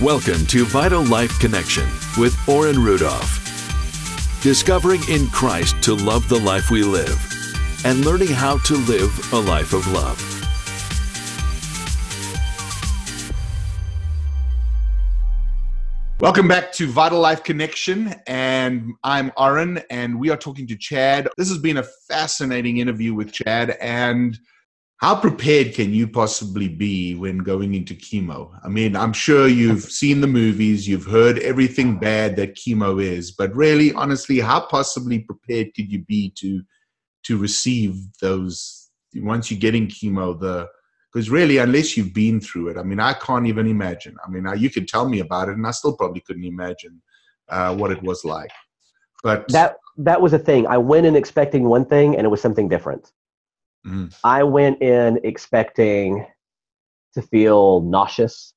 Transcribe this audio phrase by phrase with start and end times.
[0.00, 1.84] Welcome to Vital Life Connection
[2.18, 3.38] with Oren Rudolph.
[4.42, 7.16] Discovering in Christ to love the life we live
[7.84, 10.18] and learning how to live a life of love.
[16.18, 21.28] Welcome back to Vital Life Connection, and I'm Oren, and we are talking to Chad.
[21.36, 24.40] This has been a fascinating interview with Chad, and
[24.98, 28.58] how prepared can you possibly be when going into chemo?
[28.64, 33.32] I mean, I'm sure you've seen the movies, you've heard everything bad that chemo is,
[33.32, 36.62] but really, honestly, how possibly prepared could you be to
[37.24, 40.38] to receive those once you're getting chemo?
[40.38, 40.68] The
[41.12, 44.16] because really, unless you've been through it, I mean, I can't even imagine.
[44.24, 47.00] I mean, you could tell me about it, and I still probably couldn't imagine
[47.48, 48.50] uh, what it was like.
[49.22, 50.66] But that that was a thing.
[50.66, 53.12] I went in expecting one thing, and it was something different.
[53.86, 54.14] Mm.
[54.24, 56.26] I went in expecting
[57.14, 58.54] to feel nauseous,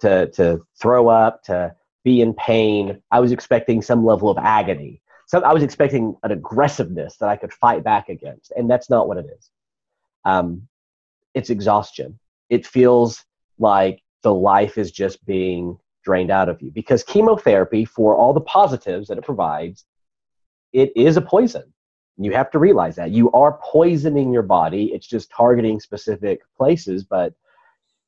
[0.00, 3.00] to to throw up, to be in pain.
[3.10, 5.00] I was expecting some level of agony.
[5.26, 9.08] So I was expecting an aggressiveness that I could fight back against, and that's not
[9.08, 9.50] what it is.
[10.24, 10.68] Um,
[11.34, 12.18] it's exhaustion.
[12.50, 13.24] It feels
[13.58, 18.40] like the life is just being drained out of you because chemotherapy, for all the
[18.40, 19.84] positives that it provides,
[20.72, 21.71] it is a poison.
[22.18, 24.92] You have to realize that you are poisoning your body.
[24.92, 27.34] It's just targeting specific places, but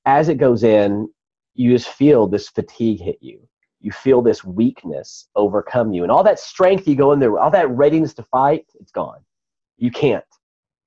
[0.04, 1.08] as it goes in,
[1.54, 3.40] you just feel this fatigue hit you.
[3.80, 7.50] You feel this weakness overcome you, and all that strength you go in there, all
[7.50, 9.20] that readiness to fight, it's gone.
[9.76, 10.24] You can't.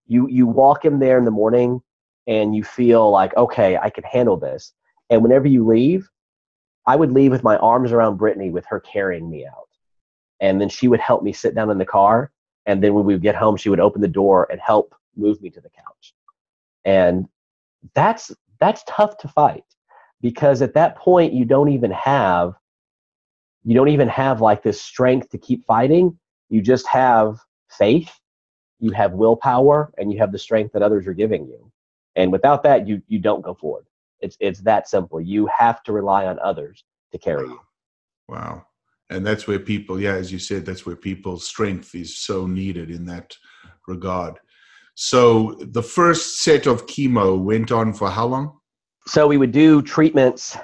[0.07, 1.81] You you walk in there in the morning,
[2.27, 4.73] and you feel like, okay, I can handle this.
[5.09, 6.09] And whenever you leave,
[6.85, 9.69] I would leave with my arms around Brittany with her carrying me out,
[10.39, 12.31] and then she would help me sit down in the car
[12.67, 15.41] and then when we would get home she would open the door and help move
[15.41, 16.13] me to the couch.
[16.85, 17.27] And
[17.95, 19.63] that's that's tough to fight
[20.21, 22.53] because at that point you don't even have
[23.63, 26.17] you don't even have like this strength to keep fighting.
[26.49, 28.11] You just have faith
[28.79, 31.71] you have willpower and you have the strength that others are giving you.
[32.15, 33.85] And without that you you don't go forward.
[34.19, 35.21] It's it's that simple.
[35.21, 37.59] You have to rely on others to carry you.
[38.27, 38.66] Wow
[39.09, 42.89] and that's where people yeah as you said that's where people's strength is so needed
[42.89, 43.35] in that
[43.87, 44.39] regard.
[44.95, 48.59] So the first set of chemo went on for how long?
[49.05, 50.57] So we would do treatments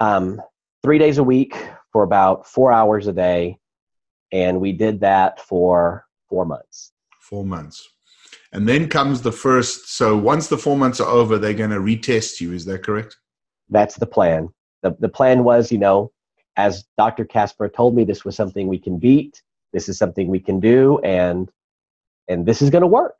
[0.00, 0.40] um,
[0.82, 1.56] three days a week
[1.92, 3.58] for about four hours a day.
[4.32, 6.92] And we did that for four months.
[7.20, 7.86] Four months.
[8.52, 11.76] And then comes the first so once the four months are over they're going to
[11.76, 12.52] retest you.
[12.52, 13.16] Is that correct?
[13.68, 14.48] That's the plan.
[14.82, 16.12] The, the plan was you know
[16.60, 17.24] as Dr.
[17.24, 19.42] Casper told me, this was something we can beat.
[19.72, 21.50] This is something we can do, and
[22.28, 23.16] and this is going to work.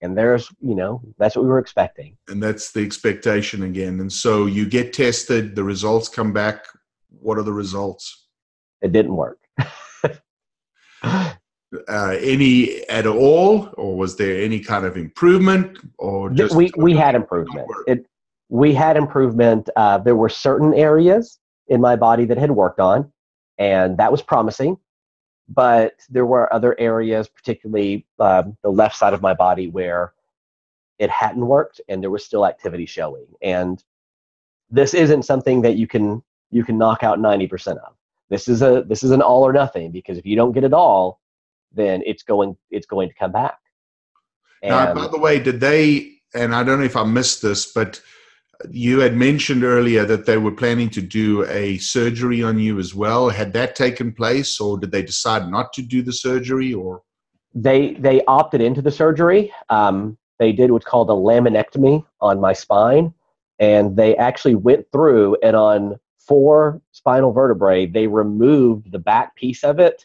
[0.00, 2.16] And there's, you know, that's what we were expecting.
[2.28, 3.98] And that's the expectation again.
[4.00, 6.66] And so you get tested, the results come back.
[7.20, 8.26] What are the results?
[8.80, 9.40] It didn't work.
[11.02, 11.26] uh,
[11.88, 17.14] any at all, or was there any kind of improvement, or just we we had
[17.14, 17.66] improvement.
[17.86, 18.06] It
[18.48, 19.68] we had improvement.
[19.76, 23.12] Uh, there were certain areas in my body that had worked on,
[23.58, 24.78] and that was promising.
[25.48, 30.12] But there were other areas, particularly um, the left side of my body, where
[30.98, 33.26] it hadn't worked, and there was still activity showing.
[33.40, 33.82] And
[34.70, 37.94] this isn't something that you can you can knock out ninety percent of.
[38.28, 40.74] This is a this is an all or nothing because if you don't get it
[40.74, 41.20] all,
[41.72, 43.58] then it's going it's going to come back.
[44.62, 46.12] And now, by the way, did they?
[46.34, 48.02] And I don't know if I missed this, but
[48.70, 52.94] you had mentioned earlier that they were planning to do a surgery on you as
[52.94, 53.28] well.
[53.28, 56.74] Had that taken place, or did they decide not to do the surgery?
[56.74, 57.02] Or
[57.54, 59.52] they they opted into the surgery.
[59.68, 63.14] Um, they did what's called a laminectomy on my spine,
[63.58, 69.64] and they actually went through and on four spinal vertebrae, they removed the back piece
[69.64, 70.04] of it,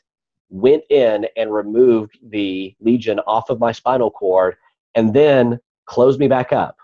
[0.50, 4.56] went in and removed the lesion off of my spinal cord,
[4.96, 6.78] and then closed me back up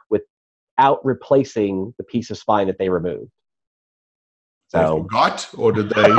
[0.79, 3.31] without replacing the piece of spine that they removed.
[4.70, 6.16] So they forgot, or did they?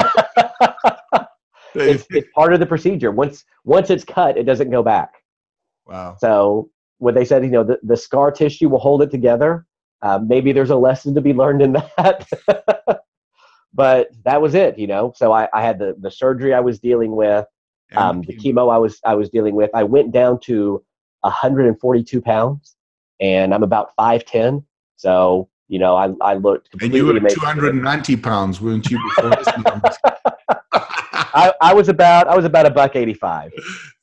[1.75, 3.11] it's, it's part of the procedure.
[3.11, 5.15] Once once it's cut, it doesn't go back.
[5.87, 6.17] Wow.
[6.19, 9.67] So what they said, you know, the, the scar tissue will hold it together.
[10.03, 12.29] Uh, maybe there's a lesson to be learned in that.
[13.75, 15.13] but that was it, you know.
[15.17, 17.47] So I, I had the, the surgery I was dealing with,
[17.97, 19.71] um, the chemo I was I was dealing with.
[19.75, 20.85] I went down to
[21.23, 22.77] 142 pounds
[23.21, 24.65] and I'm about 5'10.
[24.97, 29.49] So, you know, I, I looked And you were 290 pounds, weren't you, before this
[31.33, 33.53] I, I, was about, I was about a buck 85.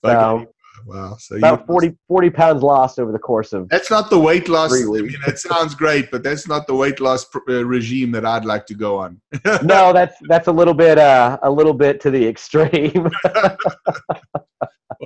[0.06, 0.48] So,
[0.86, 1.18] wow.
[1.20, 3.68] So about 40, 40 pounds lost over the course of.
[3.70, 4.74] That's not the weight loss.
[4.74, 8.26] I mean, that sounds great, but that's not the weight loss pr- uh, regime that
[8.26, 9.20] I'd like to go on.
[9.64, 13.10] no, that's that's a little bit uh, a little bit to the extreme.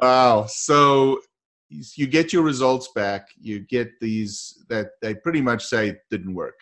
[0.01, 0.45] wow.
[0.47, 1.19] So
[1.95, 3.29] you get your results back.
[3.39, 6.59] You get these that they pretty much say didn't work.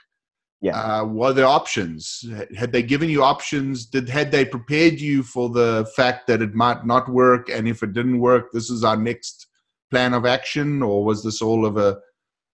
[0.61, 0.77] Yeah.
[0.77, 2.25] Uh, what are the options?
[2.57, 3.85] Had they given you options?
[3.85, 7.81] Did had they prepared you for the fact that it might not work, and if
[7.81, 9.47] it didn't work, this is our next
[9.89, 11.99] plan of action, or was this all of a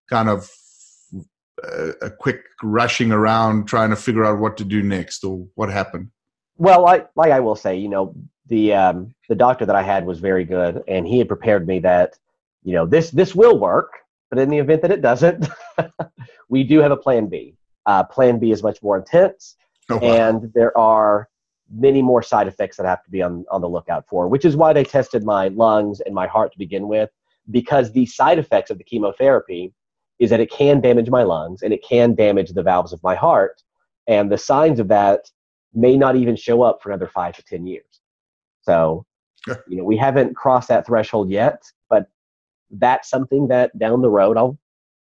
[0.09, 0.49] kind of
[1.63, 5.69] a, a quick rushing around trying to figure out what to do next, or what
[5.69, 6.09] happened?
[6.57, 8.15] Well, like like I will say, you know,
[8.47, 11.79] the um, the doctor that I had was very good, and he had prepared me
[11.79, 12.19] that,
[12.65, 13.93] you know, this this will work,
[14.29, 15.47] but in the event that it doesn't,
[16.49, 19.55] we do have a plan B uh, plan B is much more intense,
[19.89, 20.13] oh, wow.
[20.13, 21.29] and there are
[21.71, 24.45] many more side effects that I have to be on, on the lookout for, which
[24.45, 27.09] is why they tested my lungs and my heart to begin with,
[27.51, 29.73] because the side effects of the chemotherapy
[30.19, 33.15] is that it can damage my lungs and it can damage the valves of my
[33.15, 33.61] heart.
[34.07, 35.29] And the signs of that
[35.73, 37.99] may not even show up for another five to 10 years.
[38.61, 39.05] So,
[39.67, 41.63] you know, we haven't crossed that threshold yet,
[42.79, 44.57] that's something that down the road I'll,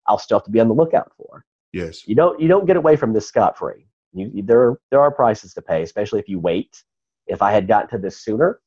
[0.08, 1.46] I'll still have to be on the lookout for.
[1.74, 2.08] Yes.
[2.08, 3.88] You don't you don't get away from this scot free.
[4.14, 6.84] You, there there are prices to pay, especially if you wait.
[7.28, 8.60] If I had gotten to this sooner,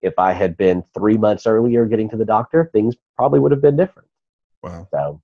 [0.00, 3.62] if I had been three months earlier getting to the doctor, things probably would have
[3.62, 4.08] been different.
[4.62, 4.88] Wow.
[4.90, 5.22] So.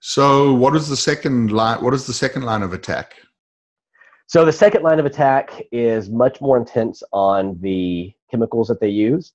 [0.00, 1.84] So what is the second line?
[1.84, 3.14] What is the second line of attack?
[4.26, 8.88] So the second line of attack is much more intense on the chemicals that they
[8.88, 9.32] use,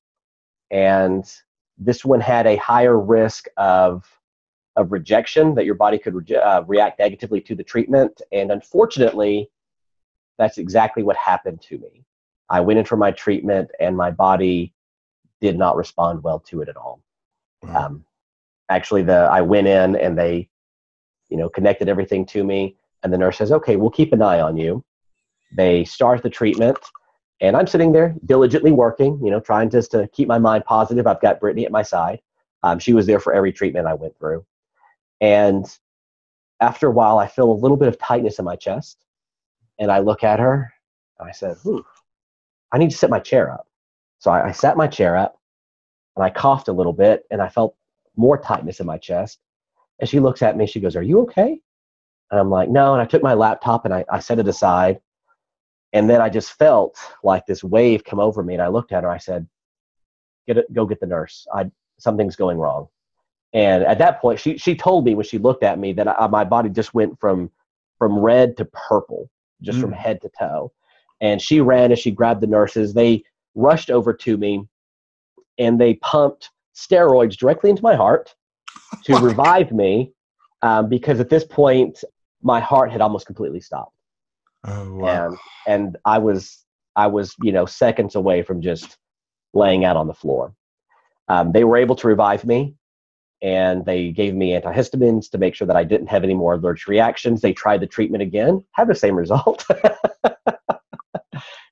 [0.71, 1.23] and
[1.77, 4.05] this one had a higher risk of
[4.77, 8.21] of rejection that your body could re- uh, react negatively to the treatment.
[8.33, 9.49] And unfortunately,
[10.37, 12.03] that's exactly what happened to me.
[12.49, 14.73] I went in for my treatment and my body
[15.41, 17.01] did not respond well to it at all.
[17.63, 17.85] Wow.
[17.85, 18.05] Um,
[18.69, 20.49] actually, the I went in and they,
[21.29, 24.41] you know, connected everything to me, and the nurse says, "Okay, we'll keep an eye
[24.41, 24.83] on you."
[25.55, 26.77] They start the treatment,
[27.41, 31.05] and I'm sitting there diligently working, you know, trying just to keep my mind positive.
[31.05, 32.21] I've got Brittany at my side.
[32.63, 34.45] Um, she was there for every treatment I went through.
[35.21, 35.65] And
[36.61, 38.97] after a while, I feel a little bit of tightness in my chest.
[39.79, 40.73] And I look at her
[41.19, 41.57] and I said,
[42.71, 43.67] I need to sit my chair up.
[44.19, 45.39] So I, I sat my chair up
[46.15, 47.75] and I coughed a little bit and I felt
[48.15, 49.39] more tightness in my chest.
[49.99, 51.59] And she looks at me, she goes, Are you okay?
[52.31, 52.93] And I'm like, No.
[52.93, 54.99] And I took my laptop and I, I set it aside.
[55.93, 58.53] And then I just felt like this wave come over me.
[58.53, 59.47] And I looked at her, I said,
[60.47, 61.47] Get it, go get the nurse.
[61.53, 62.87] I, something's going wrong.
[63.53, 66.27] And at that point, she she told me when she looked at me that I,
[66.27, 67.49] my body just went from
[67.97, 69.29] from red to purple,
[69.61, 69.81] just mm.
[69.81, 70.73] from head to toe.
[71.21, 72.93] And she ran and she grabbed the nurses.
[72.93, 73.23] They
[73.55, 74.67] rushed over to me,
[75.57, 78.35] and they pumped steroids directly into my heart
[79.05, 80.11] to revive me,
[80.61, 82.03] um, because at this point
[82.43, 83.94] my heart had almost completely stopped.
[84.65, 85.27] Oh wow!
[85.27, 86.63] And, and I was
[86.95, 88.97] I was you know seconds away from just
[89.53, 90.53] laying out on the floor.
[91.27, 92.75] Um, they were able to revive me
[93.45, 96.87] and they gave me antihistamines to make sure that I didn't have any more allergic
[96.87, 97.41] reactions.
[97.41, 99.63] They tried the treatment again, had the same result.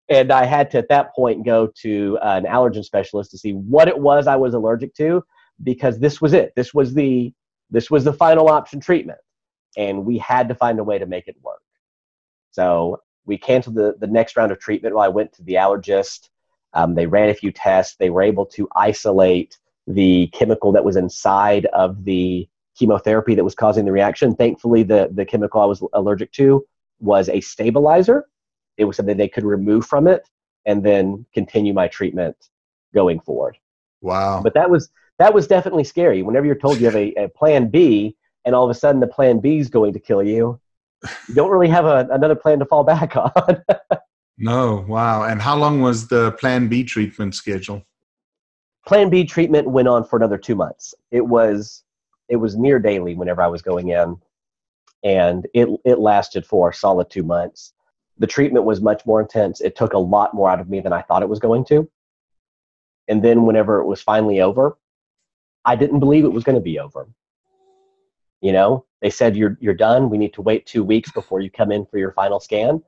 [0.07, 3.87] and I had to, at that point, go to an allergen specialist to see what
[3.87, 5.23] it was I was allergic to,
[5.63, 6.53] because this was it.
[6.55, 7.33] This was the
[7.71, 9.17] this was the final option treatment,
[9.75, 11.62] and we had to find a way to make it work.
[12.53, 14.95] So we canceled the the next round of treatment.
[14.95, 16.29] While I went to the allergist,
[16.73, 17.95] um, they ran a few tests.
[17.97, 22.47] They were able to isolate the chemical that was inside of the
[22.77, 24.35] chemotherapy that was causing the reaction.
[24.35, 26.65] Thankfully, the, the chemical I was allergic to
[26.99, 28.25] was a stabilizer.
[28.77, 30.27] It was something they could remove from it
[30.65, 32.35] and then continue my treatment
[32.93, 33.57] going forward.
[34.01, 34.41] Wow.
[34.41, 34.89] But that was
[35.19, 36.23] that was definitely scary.
[36.23, 39.07] Whenever you're told you have a, a plan B and all of a sudden the
[39.07, 40.59] plan B is going to kill you,
[41.27, 43.63] you don't really have a, another plan to fall back on.
[44.37, 45.23] no, wow.
[45.23, 47.83] And how long was the plan B treatment schedule?
[48.85, 50.93] Plan B treatment went on for another two months.
[51.11, 51.83] It was
[52.29, 54.17] it was near daily whenever I was going in,
[55.03, 57.73] and it it lasted for a solid two months.
[58.17, 59.61] The treatment was much more intense.
[59.61, 61.89] It took a lot more out of me than I thought it was going to.
[63.07, 64.77] And then whenever it was finally over,
[65.65, 67.07] I didn't believe it was going to be over.
[68.43, 70.09] You know, they said you're you're done.
[70.09, 72.83] We need to wait two weeks before you come in for your final scan.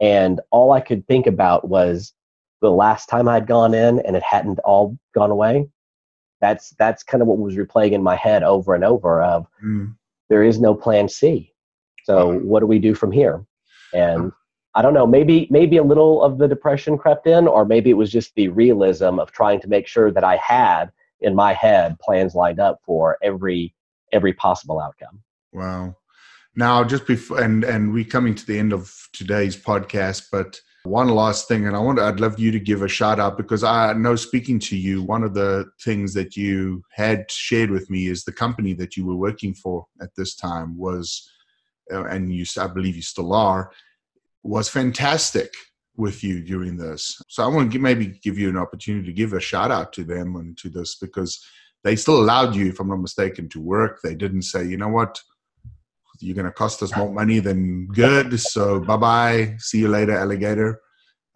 [0.00, 2.14] And all I could think about was
[2.62, 5.68] the last time I'd gone in and it hadn't all gone away.
[6.40, 9.94] That's that's kind of what was replaying in my head over and over of mm.
[10.30, 11.52] there is no plan C.
[12.04, 13.44] So what do we do from here?
[13.92, 14.32] And
[14.74, 17.94] I don't know, maybe maybe a little of the depression crept in, or maybe it
[17.98, 21.98] was just the realism of trying to make sure that I had in my head
[22.00, 23.74] plans lined up for every
[24.14, 25.22] every possible outcome.
[25.52, 25.96] Wow.
[26.56, 31.08] Now, just before and and we coming to the end of today's podcast, but one
[31.08, 33.64] last thing, and I want to, I'd love you to give a shout out because
[33.64, 38.06] I know speaking to you, one of the things that you had shared with me
[38.06, 41.28] is the company that you were working for at this time was,
[41.92, 43.72] uh, and you I believe you still are,
[44.42, 45.50] was fantastic
[45.96, 47.20] with you during this.
[47.28, 50.04] So I want to maybe give you an opportunity to give a shout out to
[50.04, 51.42] them and to this because
[51.84, 54.00] they still allowed you, if I'm not mistaken, to work.
[54.02, 55.20] They didn't say, you know what,
[56.20, 58.40] you're going to cost us more money than good.
[58.40, 59.56] So bye bye.
[59.58, 60.80] See you later, alligator.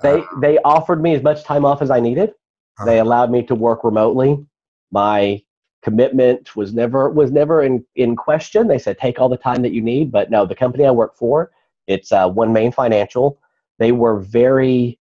[0.03, 2.33] They uh, they offered me as much time off as I needed.
[2.81, 4.47] Uh, they allowed me to work remotely.
[4.91, 5.43] My
[5.83, 8.69] commitment was never was never in in question.
[8.69, 10.11] They said take all the time that you need.
[10.11, 11.51] But no, the company I work for,
[11.87, 13.39] it's uh, OneMain Financial.
[13.79, 14.99] They were very.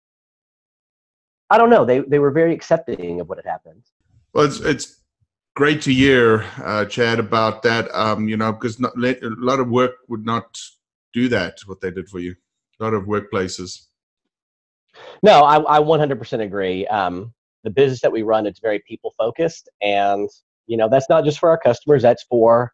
[1.49, 1.85] I don't know.
[1.85, 3.83] They they were very accepting of what had happened.
[4.33, 5.00] Well, it's it's
[5.55, 7.93] great to hear, uh, Chad, about that.
[7.93, 10.59] Um, you know, because not, a lot of work would not
[11.13, 11.59] do that.
[11.65, 12.35] What they did for you,
[12.79, 13.87] a lot of workplaces.
[15.23, 16.85] No, I, I 100% agree.
[16.87, 20.29] Um, the business that we run, it's very people focused, and
[20.67, 22.01] you know that's not just for our customers.
[22.01, 22.71] That's for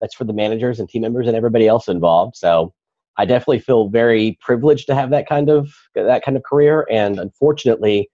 [0.00, 2.36] that's for the managers and team members and everybody else involved.
[2.36, 2.74] So
[3.16, 7.18] I definitely feel very privileged to have that kind of that kind of career, and
[7.18, 8.10] unfortunately,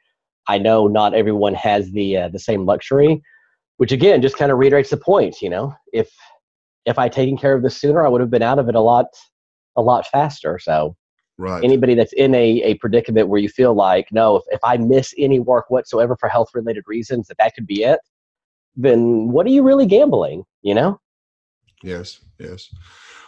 [0.47, 3.21] I know not everyone has the uh, the same luxury
[3.83, 5.75] which again just kind of reiterates the point you know?
[5.93, 6.09] If
[6.87, 8.81] if i taken care of this sooner i would have been out of it a
[8.81, 9.07] lot
[9.77, 10.95] a lot faster so.
[11.39, 11.65] Right.
[11.65, 15.13] Anybody that's in a, a predicament where you feel like no if, if i miss
[15.19, 17.99] any work whatsoever for health related reasons that that could be it
[18.77, 21.01] then what are you really gambling you know?
[21.83, 22.73] Yes yes.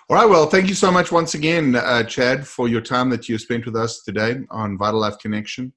[0.09, 3.29] All right well thank you so much once again uh, chad for your time that
[3.29, 5.73] you spent with us today on vital life connection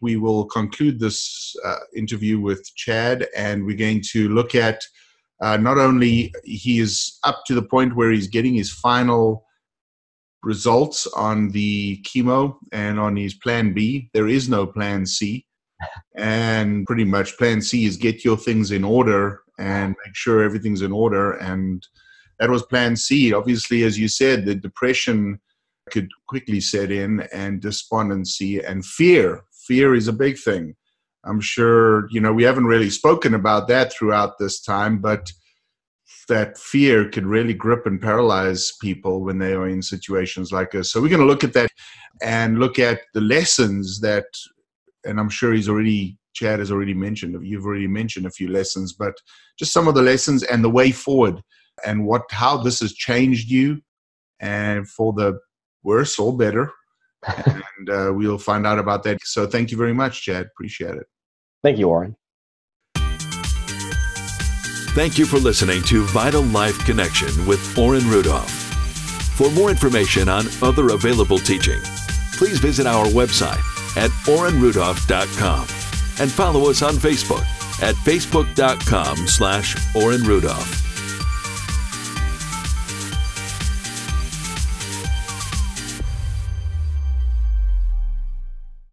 [0.00, 4.82] we will conclude this uh, interview with Chad, and we're going to look at
[5.42, 9.46] uh, not only he is up to the point where he's getting his final
[10.42, 14.10] results on the chemo and on his plan B.
[14.12, 15.46] There is no plan C.
[16.16, 20.82] And pretty much plan C is get your things in order and make sure everything's
[20.82, 21.32] in order.
[21.32, 21.86] And
[22.38, 23.32] that was plan C.
[23.32, 25.40] Obviously, as you said, the depression
[25.90, 30.74] could quickly set in and despondency and fear fear is a big thing.
[31.24, 35.30] I'm sure, you know, we haven't really spoken about that throughout this time, but
[36.28, 40.90] that fear could really grip and paralyze people when they are in situations like this.
[40.90, 41.70] So we're going to look at that
[42.20, 44.24] and look at the lessons that,
[45.04, 48.92] and I'm sure he's already, Chad has already mentioned, you've already mentioned a few lessons,
[48.92, 49.14] but
[49.56, 51.40] just some of the lessons and the way forward
[51.86, 53.80] and what, how this has changed you
[54.40, 55.38] and for the
[55.84, 56.72] worse or better
[57.26, 59.18] and uh, we'll find out about that.
[59.22, 60.46] So thank you very much, Chad.
[60.46, 61.06] Appreciate it.
[61.62, 62.16] Thank you, Warren.
[64.94, 68.50] Thank you for listening to Vital Life Connection with Oren Rudolph.
[69.36, 71.80] For more information on other available teaching,
[72.32, 73.60] please visit our website
[73.96, 75.60] at orenrudolph.com
[76.20, 77.44] and follow us on Facebook
[77.82, 80.89] at facebook.com slash Oren Rudolph.